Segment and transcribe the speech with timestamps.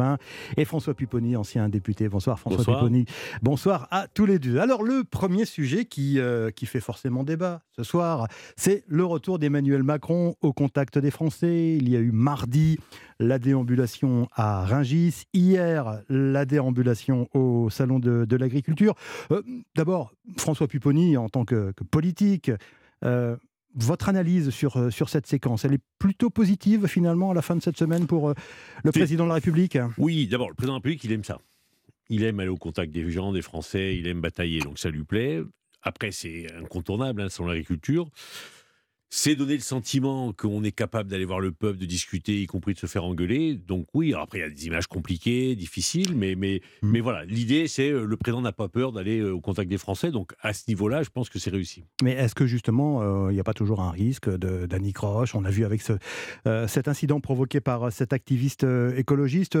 [0.00, 0.18] 1
[0.56, 2.08] et François Pupponi, ancien député.
[2.08, 3.04] Bonsoir François Pupponi.
[3.42, 4.58] Bonsoir à tous les deux.
[4.58, 9.38] Alors le premier sujet qui, euh, qui fait forcément débat ce soir, c'est le retour
[9.38, 11.76] d'Emmanuel Macron au contact des Français.
[11.76, 12.78] Il y a eu mardi
[13.18, 18.94] la déambulation à Ringis, hier la déambulation au Salon de, l'Agriculture.
[19.30, 19.42] Euh,
[19.74, 22.50] d'abord, François Pupponi, en tant que, politique,
[23.04, 23.36] euh,
[23.76, 27.56] votre analyse sur, euh, sur cette séquence, elle est plutôt positive finalement à la fin
[27.56, 28.34] de cette semaine pour euh,
[28.82, 29.78] le président de la République?
[29.98, 31.38] Oui, d'abord, le président de la République, il aime ça.
[32.08, 35.04] Il aime aller au contact des gens, des Français, il aime batailler, donc ça lui
[35.04, 35.42] plaît.
[35.82, 38.10] Après, c'est incontournable, hein, sur l'agriculture
[39.08, 42.74] c'est donner le sentiment qu'on est capable d'aller voir le peuple, de discuter, y compris
[42.74, 43.54] de se faire engueuler.
[43.54, 46.90] Donc oui, après il y a des images compliquées, difficiles, mais, mais, mmh.
[46.90, 49.78] mais voilà, l'idée c'est euh, le président n'a pas peur d'aller euh, au contact des
[49.78, 51.84] Français, donc à ce niveau-là, je pense que c'est réussi.
[52.02, 55.34] Mais est-ce que justement, euh, il n'y a pas toujours un risque d'Annie Croche?
[55.34, 55.92] On a vu avec ce,
[56.66, 58.66] cet incident provoqué par cet activiste
[58.96, 59.58] écologiste.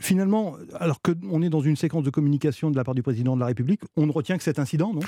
[0.00, 3.40] finalement, alors qu'on est dans une séquence de communication de la part du président de
[3.40, 5.00] la République, on ne retient que cet incident, non?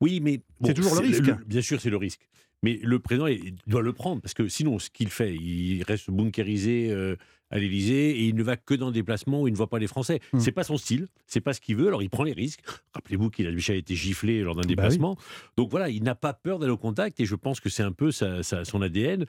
[0.00, 0.40] Oui, mais...
[0.64, 1.30] c'est toujours le risque.
[1.46, 2.28] bien sûr, c'est le risque.
[2.62, 3.26] Mais le président
[3.66, 7.16] doit le prendre, parce que sinon, ce qu'il fait, il reste bunkérisé euh,
[7.50, 9.78] à l'Élysée et il ne va que dans des déplacements où il ne voit pas
[9.78, 10.20] les Français.
[10.32, 10.40] Ce mmh.
[10.40, 12.62] C'est pas son style, c'est pas ce qu'il veut, alors il prend les risques.
[12.94, 15.16] Rappelez-vous qu'il a déjà été giflé lors d'un bah déplacement.
[15.56, 17.92] Donc voilà, il n'a pas peur d'aller au contact et je pense que c'est un
[17.92, 19.26] peu son ADN.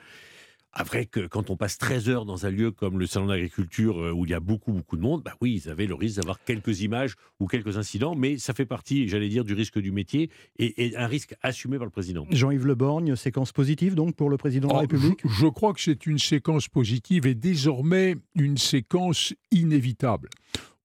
[0.73, 4.12] Après que quand on passe 13 heures dans un lieu comme le salon d'agriculture euh,
[4.12, 6.44] où il y a beaucoup beaucoup de monde, bah oui, ils avaient le risque d'avoir
[6.44, 10.30] quelques images ou quelques incidents, mais ça fait partie, j'allais dire, du risque du métier
[10.60, 12.26] et, un risque assumé par le président.
[12.30, 15.20] Jean-Yves Le Borgne, séquence positive donc pour le président de la oh, République?
[15.23, 20.30] je, je crois que c'est une séquence positive et désormais une séquence inévitable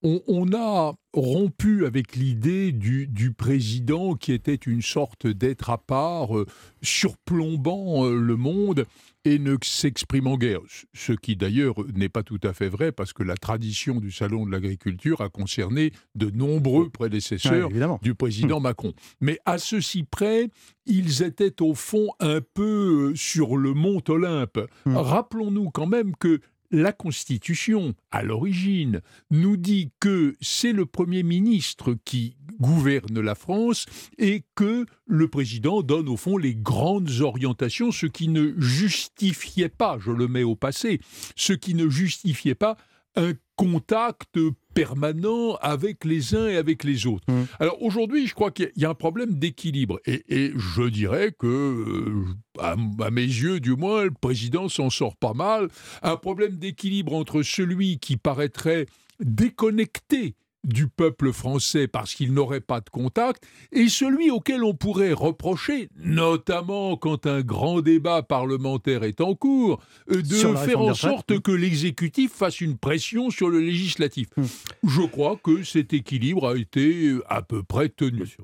[0.03, 6.45] on, a rompu avec l'idée du, président qui était une sorte d'être à part, euh,
[6.81, 8.85] surplombant euh, le monde
[9.25, 10.59] et ne s'exprimant guère.
[10.93, 14.45] Ce qui d'ailleurs n'est pas tout à fait vrai parce que la tradition du Salon
[14.45, 17.69] de l'agriculture a concerné de nombreux prédécesseurs
[18.01, 18.63] du président hum.
[18.63, 18.93] Macron.
[19.21, 20.49] Mais à ceci près,
[20.85, 24.59] ils étaient au fond un peu euh, sur le mont Olympe.
[24.85, 24.97] Hum.
[24.97, 26.41] Rappelons-nous quand même que
[26.73, 33.85] la Constitution, à l'origine, nous dit que c'est le Premier ministre qui gouverne la France
[34.17, 39.99] et que le président donne au fond les grandes orientations, ce qui ne justifiait pas,
[39.99, 40.99] je le mets au passé,
[41.35, 42.75] ce qui ne justifiait pas
[43.15, 44.39] un contact
[44.73, 47.23] permanent avec les uns et avec les autres.
[47.27, 47.43] Mmh.
[47.59, 49.99] Alors aujourd'hui, je crois qu'il y a un problème d'équilibre.
[50.05, 52.25] Et, je dirais que, euh,
[52.59, 52.75] à,
[53.11, 55.69] mes yeux du moins, le président s'en sort pas mal.
[56.01, 58.85] Un problème d'équilibre entre celui qui paraîtrait
[59.19, 65.13] déconnecté du peuple français parce qu'il n'aurait pas de contact, et celui auquel on pourrait
[65.13, 69.81] reprocher, notamment quand un grand débat parlementaire est en cours,
[70.11, 74.29] euh, de faire en sorte que l'exécutif fasse une pression sur le législatif.
[74.37, 74.45] Hmm.
[74.87, 78.37] Je crois que cet équilibre a été euh, à peu près tenu.